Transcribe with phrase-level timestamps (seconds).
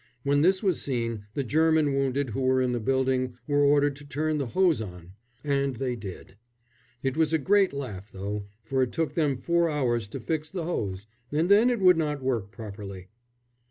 [0.23, 4.03] When this was seen, the German wounded who were in the building were ordered to
[4.03, 6.37] turn the hose on, and they did.
[7.03, 10.63] It was a great laugh, though, for it took them four hours to fix the
[10.63, 13.09] hose and then it would not work properly.